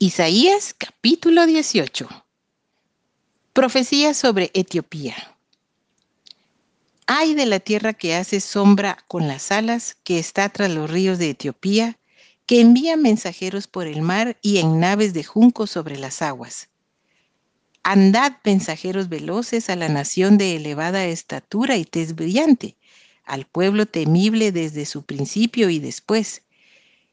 [0.00, 2.08] Isaías capítulo 18.
[3.52, 5.16] Profecía sobre Etiopía.
[7.08, 11.18] Ay de la tierra que hace sombra con las alas, que está tras los ríos
[11.18, 11.98] de Etiopía,
[12.46, 16.68] que envía mensajeros por el mar y en naves de junco sobre las aguas.
[17.82, 22.76] Andad, mensajeros veloces, a la nación de elevada estatura y tez brillante,
[23.24, 26.44] al pueblo temible desde su principio y después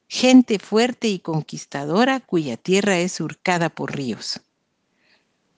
[0.07, 4.41] gente fuerte y conquistadora cuya tierra es surcada por ríos.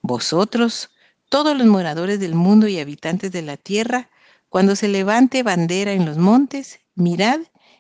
[0.01, 0.89] Vosotros,
[1.29, 4.09] todos los moradores del mundo y habitantes de la tierra,
[4.49, 7.39] cuando se levante bandera en los montes, mirad,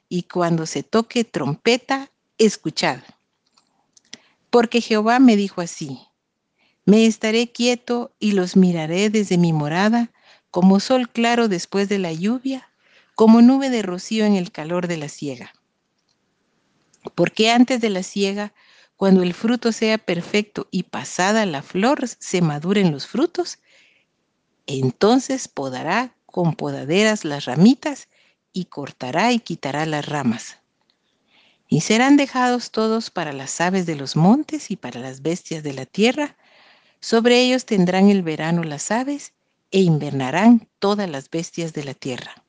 [0.09, 2.99] y cuando se toque trompeta, escuchad.
[4.49, 5.99] Porque Jehová me dijo así,
[6.85, 10.11] me estaré quieto y los miraré desde mi morada,
[10.51, 12.69] como sol claro después de la lluvia,
[13.15, 15.53] como nube de rocío en el calor de la siega.
[17.17, 18.53] Porque antes de la siega,
[18.95, 23.57] cuando el fruto sea perfecto y pasada la flor se maduren los frutos,
[24.67, 28.07] entonces podará con podaderas las ramitas
[28.53, 30.59] y cortará y quitará las ramas.
[31.67, 35.73] Y serán dejados todos para las aves de los montes y para las bestias de
[35.73, 36.37] la tierra.
[36.99, 39.33] Sobre ellos tendrán el verano las aves
[39.71, 42.43] e invernarán todas las bestias de la tierra.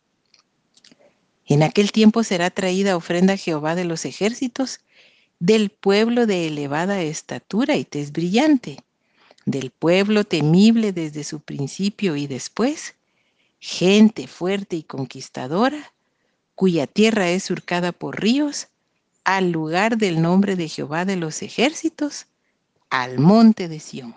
[1.49, 4.81] En aquel tiempo será traída ofrenda a Jehová de los ejércitos,
[5.41, 8.85] del pueblo de elevada estatura y tez brillante,
[9.47, 12.97] del pueblo temible desde su principio y después,
[13.61, 15.95] gente fuerte y conquistadora,
[16.55, 18.69] cuya tierra es surcada por ríos,
[19.25, 22.27] al lugar del nombre de Jehová de los ejércitos,
[22.91, 24.15] al monte de Sión.